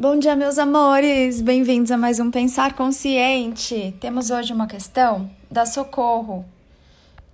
[0.00, 1.42] Bom dia, meus amores!
[1.42, 3.94] Bem-vindos a mais um Pensar Consciente.
[4.00, 6.42] Temos hoje uma questão da Socorro,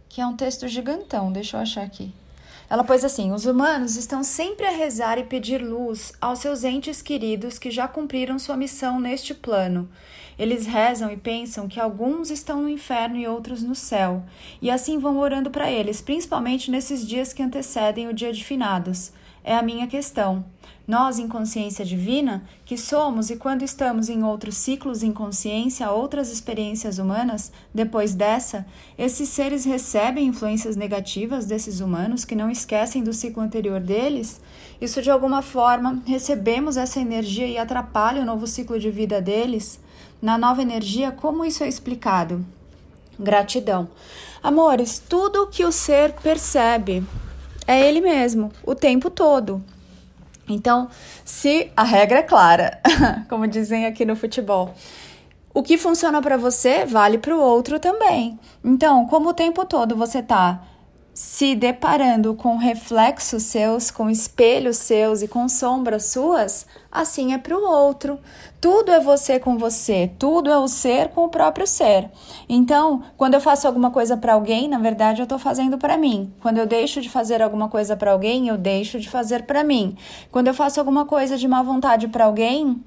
[0.08, 2.12] que é um texto gigantão, deixa eu achar aqui.
[2.68, 7.00] Ela pôs assim: os humanos estão sempre a rezar e pedir luz aos seus entes
[7.00, 9.88] queridos que já cumpriram sua missão neste plano.
[10.36, 14.24] Eles rezam e pensam que alguns estão no inferno e outros no céu,
[14.60, 19.12] e assim vão orando para eles, principalmente nesses dias que antecedem o dia de finados.
[19.46, 20.44] É a minha questão.
[20.88, 26.32] Nós, em consciência divina, que somos e quando estamos em outros ciclos em consciência, outras
[26.32, 28.66] experiências humanas, depois dessa,
[28.98, 34.40] esses seres recebem influências negativas desses humanos que não esquecem do ciclo anterior deles?
[34.80, 39.78] Isso de alguma forma recebemos essa energia e atrapalha o novo ciclo de vida deles?
[40.20, 42.44] Na nova energia, como isso é explicado?
[43.16, 43.88] Gratidão.
[44.42, 47.04] Amores, tudo que o ser percebe
[47.66, 49.62] é ele mesmo, o tempo todo.
[50.48, 50.88] Então,
[51.24, 52.80] se a regra é clara,
[53.28, 54.74] como dizem aqui no futebol,
[55.52, 58.38] o que funciona para você vale para o outro também.
[58.62, 60.62] Então, como o tempo todo você está
[61.16, 67.56] se deparando com reflexos seus, com espelhos seus e com sombras suas, assim é para
[67.56, 68.20] o outro.
[68.60, 72.10] Tudo é você com você, tudo é o ser com o próprio ser.
[72.46, 76.30] Então, quando eu faço alguma coisa para alguém, na verdade eu estou fazendo para mim.
[76.42, 79.96] Quando eu deixo de fazer alguma coisa para alguém, eu deixo de fazer para mim.
[80.30, 82.78] Quando eu faço alguma coisa de má vontade para alguém,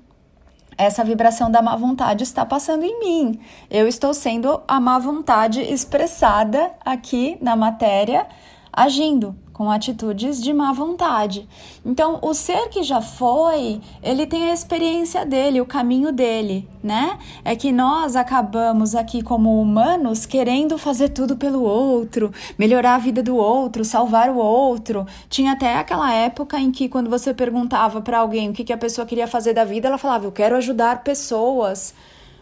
[0.79, 3.39] essa vibração da má vontade está passando em mim.
[3.69, 8.25] Eu estou sendo a má vontade expressada aqui na matéria,
[8.71, 11.45] agindo com atitudes de má vontade.
[11.85, 17.19] Então, o ser que já foi, ele tem a experiência dele, o caminho dele, né?
[17.43, 23.21] É que nós acabamos aqui como humanos querendo fazer tudo pelo outro, melhorar a vida
[23.21, 25.05] do outro, salvar o outro.
[25.27, 28.77] Tinha até aquela época em que quando você perguntava para alguém o que, que a
[28.77, 31.93] pessoa queria fazer da vida, ela falava: "Eu quero ajudar pessoas".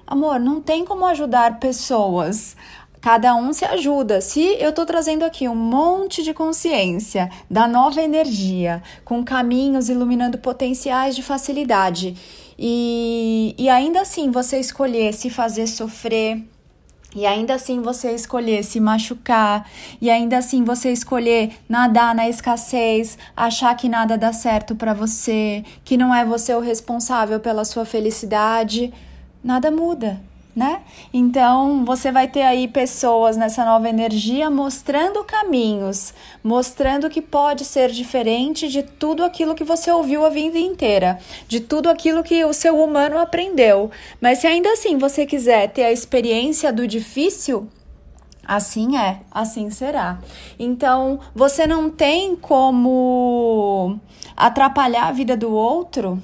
[0.06, 2.56] Amor, não tem como ajudar pessoas.
[3.02, 4.22] Cada um se ajuda.
[4.22, 10.38] Se eu estou trazendo aqui um monte de consciência da nova energia, com caminhos iluminando
[10.38, 12.16] potenciais de facilidade,
[12.58, 16.44] e, e ainda assim você escolher se fazer sofrer,
[17.16, 19.70] e ainda assim você escolher se machucar,
[20.02, 25.64] e ainda assim você escolher nadar na escassez, achar que nada dá certo para você,
[25.86, 28.92] que não é você o responsável pela sua felicidade,
[29.44, 30.20] nada muda
[30.58, 30.82] né?
[31.14, 37.92] Então, você vai ter aí pessoas nessa nova energia mostrando caminhos, mostrando que pode ser
[37.92, 42.54] diferente de tudo aquilo que você ouviu a vida inteira, de tudo aquilo que o
[42.54, 43.92] seu humano aprendeu.
[44.20, 47.68] Mas se ainda assim você quiser ter a experiência do difícil,
[48.50, 50.20] Assim é, assim será.
[50.58, 54.00] Então, você não tem como
[54.38, 56.18] atrapalhar a vida do outro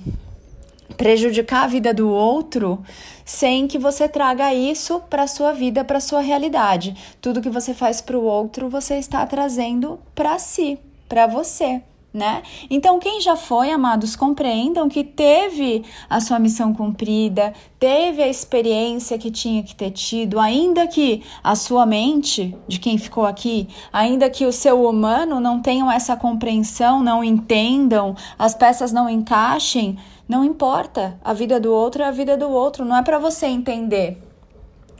[0.98, 2.84] prejudicar a vida do outro
[3.26, 6.96] sem que você traga isso para sua vida, para sua realidade.
[7.22, 10.78] Tudo que você faz para o outro, você está trazendo para si,
[11.08, 11.82] para você.
[12.14, 12.44] Né?
[12.70, 19.18] Então, quem já foi, amados, compreendam que teve a sua missão cumprida, teve a experiência
[19.18, 24.30] que tinha que ter tido, ainda que a sua mente, de quem ficou aqui, ainda
[24.30, 29.98] que o seu humano não tenham essa compreensão, não entendam, as peças não encaixem,
[30.30, 33.48] não importa, a vida do outro é a vida do outro, não é para você
[33.48, 34.22] entender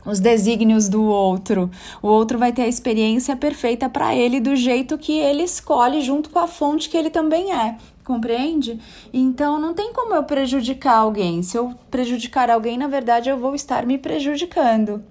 [0.06, 1.70] os desígnios do outro.
[2.02, 6.30] O outro vai ter a experiência perfeita para ele do jeito que ele escolhe, junto
[6.30, 7.78] com a fonte que ele também é.
[8.04, 8.80] Compreende?
[9.14, 11.42] Então não tem como eu prejudicar alguém.
[11.42, 15.02] Se eu prejudicar alguém, na verdade eu vou estar me prejudicando.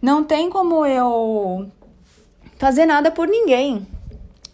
[0.00, 1.70] Não tem como eu
[2.56, 3.86] fazer nada por ninguém.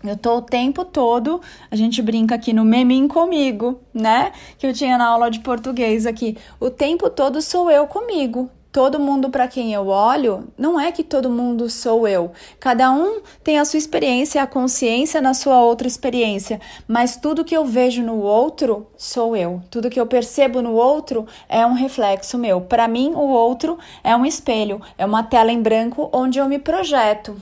[0.03, 1.41] Eu tô o tempo todo,
[1.71, 4.33] a gente brinca aqui no memim comigo, né?
[4.59, 6.37] Que eu tinha na aula de português aqui.
[6.61, 8.51] O tempo todo sou eu comigo.
[8.75, 12.33] Todo mundo para quem eu olho, não é que todo mundo sou eu.
[12.59, 17.57] Cada um tem a sua experiência, a consciência na sua outra experiência, mas tudo que
[17.57, 19.63] eu vejo no outro sou eu.
[19.71, 22.63] Tudo que eu percebo no outro é um reflexo meu.
[22.63, 26.59] Para mim, o outro é um espelho, é uma tela em branco onde eu me
[26.59, 27.37] projeto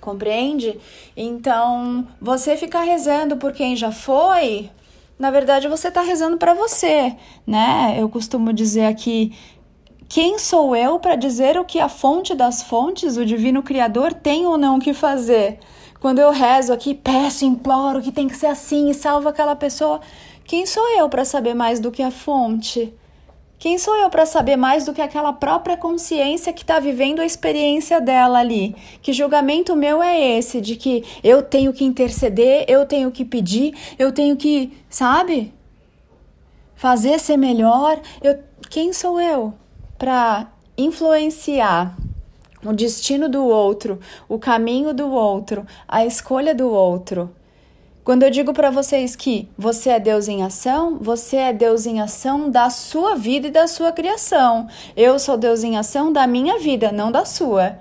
[0.00, 0.80] compreende?
[1.14, 4.70] Então, você ficar rezando por quem já foi,
[5.18, 7.14] na verdade você está rezando para você,
[7.46, 7.94] né?
[7.98, 9.34] Eu costumo dizer aqui
[10.10, 14.44] quem sou eu para dizer o que a fonte das fontes, o divino criador, tem
[14.44, 15.60] ou não que fazer?
[16.00, 20.00] Quando eu rezo aqui, peço, imploro que tem que ser assim e salva aquela pessoa,
[20.44, 22.92] quem sou eu para saber mais do que a fonte?
[23.56, 27.24] Quem sou eu para saber mais do que aquela própria consciência que está vivendo a
[27.24, 28.74] experiência dela ali?
[29.00, 33.76] Que julgamento meu é esse de que eu tenho que interceder, eu tenho que pedir,
[33.96, 35.54] eu tenho que, sabe?
[36.74, 38.00] fazer ser melhor.
[38.22, 38.38] Eu,
[38.70, 39.54] quem sou eu
[40.00, 40.46] para
[40.78, 41.94] influenciar
[42.64, 47.30] o destino do outro, o caminho do outro, a escolha do outro?
[48.02, 52.00] Quando eu digo para vocês que você é Deus em ação, você é Deus em
[52.00, 54.68] ação da sua vida e da sua criação.
[54.96, 57.76] Eu sou Deus em ação da minha vida, não da sua.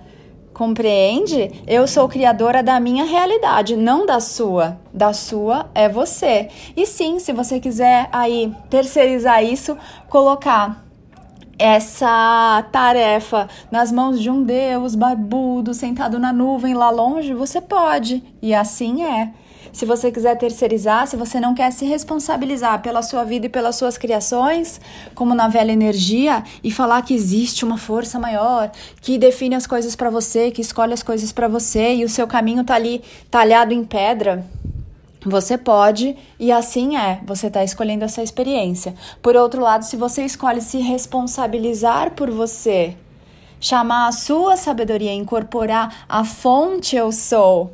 [0.54, 1.64] Compreende?
[1.66, 4.78] Eu sou criadora da minha realidade, não da sua.
[4.94, 6.50] Da sua é você.
[6.76, 9.78] E sim, se você quiser aí terceirizar isso,
[10.10, 10.89] colocar
[11.60, 18.24] essa tarefa nas mãos de um Deus barbudo, sentado na nuvem lá longe, você pode.
[18.42, 19.34] E assim é.
[19.72, 23.76] Se você quiser terceirizar, se você não quer se responsabilizar pela sua vida e pelas
[23.76, 24.82] suas criações,
[25.14, 28.72] como na velha energia, e falar que existe uma força maior
[29.02, 32.26] que define as coisas para você, que escolhe as coisas para você e o seu
[32.26, 34.44] caminho tá ali talhado em pedra,
[35.26, 38.94] você pode, e assim é, você está escolhendo essa experiência.
[39.22, 42.96] Por outro lado, se você escolhe se responsabilizar por você,
[43.60, 47.74] chamar a sua sabedoria, incorporar a fonte eu sou,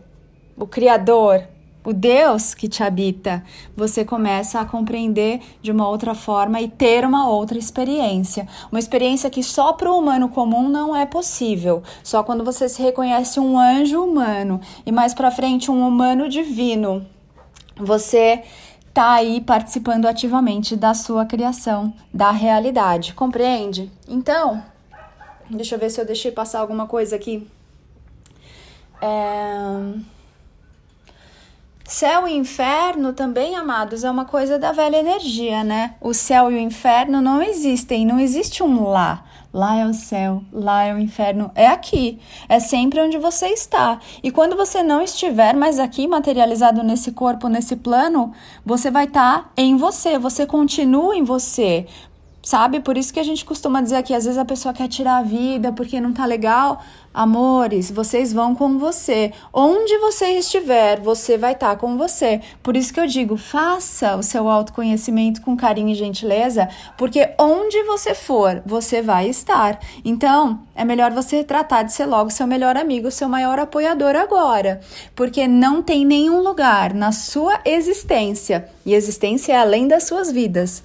[0.57, 1.43] o Criador,
[1.85, 3.43] o Deus que te habita,
[3.77, 8.47] você começa a compreender de uma outra forma e ter uma outra experiência.
[8.71, 11.83] Uma experiência que só para o humano comum não é possível.
[12.03, 17.05] Só quando você se reconhece um anjo humano e mais para frente um humano divino,
[17.77, 18.43] você
[18.93, 23.13] tá aí participando ativamente da sua criação, da realidade.
[23.13, 23.91] Compreende?
[24.07, 24.63] Então,
[25.49, 27.45] deixa eu ver se eu deixei passar alguma coisa aqui.
[29.01, 30.15] É...
[31.83, 35.95] Céu e inferno também, amados, é uma coisa da velha energia, né?
[36.01, 39.24] O céu e o inferno não existem, não existe um lá.
[39.55, 42.19] Lá é o céu, lá é o inferno, é aqui,
[42.49, 44.01] é sempre onde você está.
[44.21, 48.33] E quando você não estiver mais aqui, materializado nesse corpo, nesse plano,
[48.65, 51.87] você vai estar tá em você, você continua em você
[52.45, 52.79] sabe?
[52.79, 55.23] Por isso que a gente costuma dizer que às vezes a pessoa quer tirar a
[55.23, 56.79] vida porque não tá legal.
[57.11, 59.33] Amores, vocês vão com você.
[59.51, 62.41] Onde você estiver, você vai estar tá com você.
[62.61, 67.81] Por isso que eu digo, faça o seu autoconhecimento com carinho e gentileza, porque onde
[67.83, 69.79] você for, você vai estar.
[70.03, 74.81] Então, é melhor você tratar de ser logo seu melhor amigo, seu maior apoiador agora,
[75.15, 80.83] porque não tem nenhum lugar na sua existência, e existência é além das suas vidas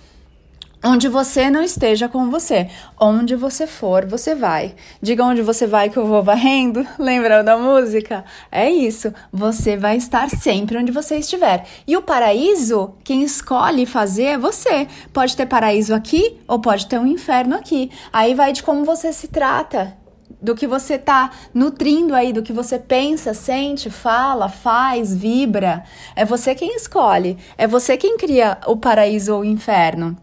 [0.82, 2.70] Onde você não esteja com você.
[2.98, 4.74] Onde você for, você vai.
[5.00, 6.86] Diga onde você vai que eu vou varrendo.
[6.98, 8.24] Lembra da música?
[8.50, 9.12] É isso.
[9.30, 11.66] Você vai estar sempre onde você estiver.
[11.86, 14.88] E o paraíso, quem escolhe fazer é você.
[15.12, 17.90] Pode ter paraíso aqui ou pode ter um inferno aqui.
[18.10, 19.98] Aí vai de como você se trata.
[20.40, 25.84] Do que você tá nutrindo aí, do que você pensa, sente, fala, faz, vibra.
[26.16, 27.36] É você quem escolhe.
[27.58, 30.16] É você quem cria o paraíso ou o inferno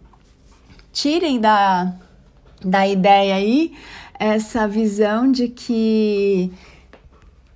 [0.97, 1.93] tirem da,
[2.65, 3.71] da ideia aí
[4.19, 6.51] essa visão de que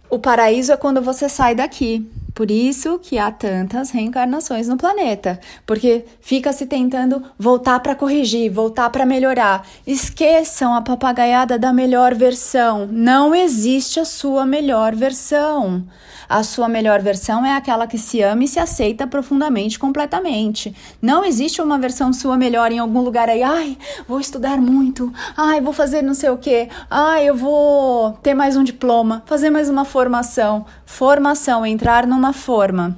[0.07, 2.07] o paraíso é quando você sai daqui.
[2.33, 8.51] Por isso que há tantas reencarnações no planeta, porque fica se tentando voltar para corrigir,
[8.51, 9.67] voltar para melhorar.
[9.85, 12.87] Esqueçam a papagaiada da melhor versão.
[12.91, 15.83] Não existe a sua melhor versão.
[16.31, 20.73] A sua melhor versão é aquela que se ama e se aceita profundamente, completamente.
[21.01, 23.43] Não existe uma versão sua melhor em algum lugar aí.
[23.43, 23.77] Ai,
[24.07, 25.11] vou estudar muito.
[25.35, 26.69] Ai, vou fazer não sei o quê.
[26.89, 30.65] Ai, eu vou ter mais um diploma, fazer mais uma formação.
[30.85, 32.97] Formação, entrar numa forma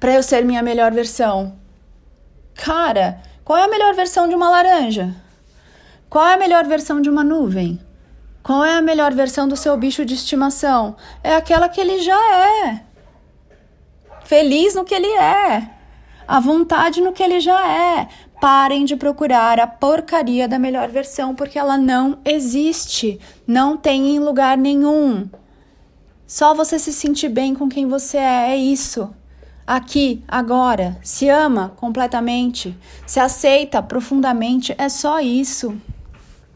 [0.00, 1.56] para eu ser minha melhor versão.
[2.52, 5.14] Cara, qual é a melhor versão de uma laranja?
[6.10, 7.80] Qual é a melhor versão de uma nuvem?
[8.42, 10.96] Qual é a melhor versão do seu bicho de estimação?
[11.22, 12.18] É aquela que ele já
[12.64, 12.80] é.
[14.24, 15.70] Feliz no que ele é.
[16.26, 18.08] A vontade no que ele já é.
[18.40, 23.20] Parem de procurar a porcaria da melhor versão, porque ela não existe.
[23.46, 25.28] Não tem em lugar nenhum.
[26.28, 29.08] Só você se sentir bem com quem você é, é isso.
[29.66, 35.74] Aqui, agora, se ama completamente, se aceita profundamente, é só isso.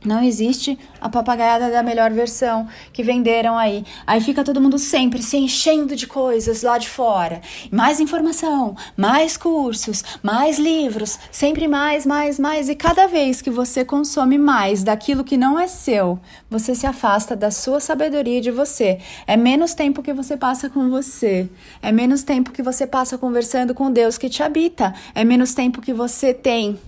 [0.05, 3.85] Não existe a papagaiada da melhor versão que venderam aí.
[4.07, 7.41] Aí fica todo mundo sempre se enchendo de coisas lá de fora.
[7.71, 12.69] Mais informação, mais cursos, mais livros, sempre mais, mais, mais.
[12.69, 16.19] E cada vez que você consome mais daquilo que não é seu,
[16.51, 18.99] você se afasta da sua sabedoria de você.
[19.27, 21.49] É menos tempo que você passa com você.
[21.81, 24.95] É menos tempo que você passa conversando com Deus que te habita.
[25.15, 26.79] É menos tempo que você tem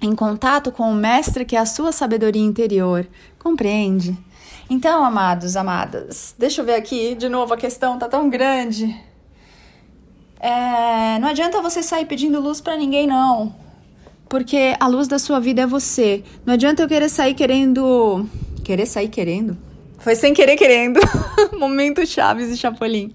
[0.00, 3.06] em contato com o mestre que é a sua sabedoria interior.
[3.38, 4.16] Compreende?
[4.68, 8.94] Então, amados, amadas, deixa eu ver aqui de novo a questão tá tão grande.
[10.38, 13.54] É, não adianta você sair pedindo luz para ninguém, não.
[14.30, 16.22] porque a luz da sua vida é você.
[16.46, 18.26] Não adianta eu querer sair querendo.
[18.64, 19.58] Querer sair querendo?
[19.98, 21.00] Foi sem querer querendo.
[21.58, 23.12] Momento Chaves e Chapolin.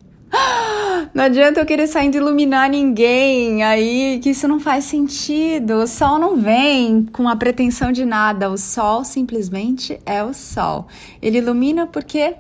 [1.16, 5.76] Não adianta eu querer sair de iluminar ninguém aí, que isso não faz sentido.
[5.76, 8.52] O sol não vem com a pretensão de nada.
[8.52, 10.88] O sol simplesmente é o sol.
[11.22, 12.36] Ele ilumina porque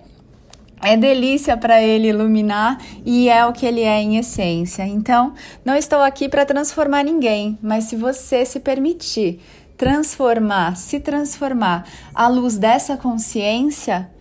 [0.82, 4.86] é delícia para ele iluminar e é o que ele é em essência.
[4.86, 9.40] Então, não estou aqui para transformar ninguém, mas se você se permitir
[9.78, 14.12] transformar, se transformar à luz dessa consciência,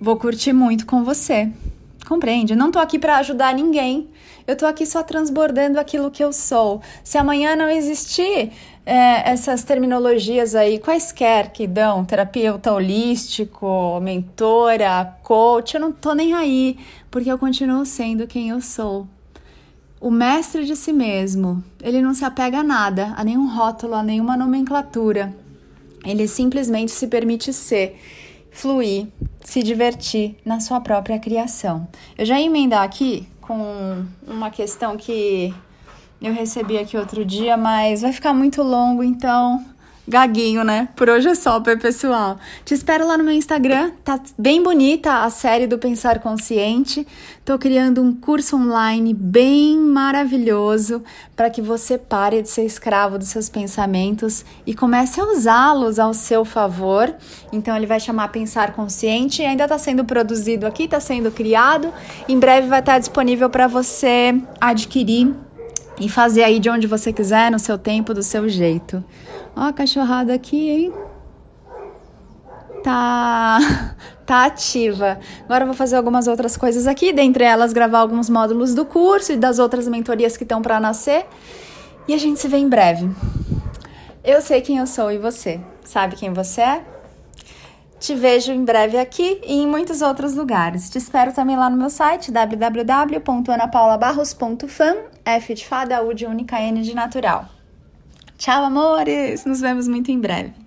[0.00, 1.50] vou curtir muito com você.
[2.06, 2.54] Compreende?
[2.54, 4.08] Não tô aqui para ajudar ninguém.
[4.46, 6.82] Eu tô aqui só transbordando aquilo que eu sou.
[7.02, 8.52] Se amanhã não existir
[8.84, 16.34] é, essas terminologias aí, quaisquer que dão, terapeuta holístico, mentora, coach, eu não tô nem
[16.34, 16.76] aí,
[17.10, 19.08] porque eu continuo sendo quem eu sou.
[19.98, 24.02] O mestre de si mesmo, ele não se apega a nada, a nenhum rótulo, a
[24.02, 25.34] nenhuma nomenclatura.
[26.04, 27.98] Ele simplesmente se permite ser,
[28.54, 29.08] fluir,
[29.42, 31.86] se divertir na sua própria criação.
[32.16, 35.52] Eu já ia emendar aqui com uma questão que
[36.22, 39.62] eu recebi aqui outro dia, mas vai ficar muito longo, então
[40.06, 40.88] gaguinho, né?
[40.94, 42.38] Por hoje é só, pessoal.
[42.64, 47.06] Te espero lá no meu Instagram, tá bem bonita a série do Pensar Consciente.
[47.44, 51.02] Tô criando um curso online bem maravilhoso
[51.34, 56.14] para que você pare de ser escravo dos seus pensamentos e comece a usá-los ao
[56.14, 57.14] seu favor.
[57.52, 61.92] Então ele vai chamar Pensar Consciente e ainda está sendo produzido aqui, está sendo criado.
[62.28, 65.34] Em breve vai estar disponível para você adquirir
[65.98, 69.02] e fazer aí de onde você quiser, no seu tempo, do seu jeito.
[69.56, 70.92] Ó a cachorrada aqui, hein?
[72.82, 73.58] Tá,
[74.26, 75.18] tá ativa.
[75.44, 79.32] Agora eu vou fazer algumas outras coisas aqui, dentre elas gravar alguns módulos do curso
[79.32, 81.26] e das outras mentorias que estão para nascer.
[82.06, 83.08] E a gente se vê em breve.
[84.22, 85.60] Eu sei quem eu sou e você.
[85.84, 86.84] Sabe quem você é?
[87.98, 90.90] Te vejo em breve aqui e em muitos outros lugares.
[90.90, 96.82] Te espero também lá no meu site www.anapaulabarros.fan, F de fada, U de única, N
[96.82, 97.48] de natural.
[98.36, 99.44] Tchau, amores!
[99.44, 100.63] Nos vemos muito em breve.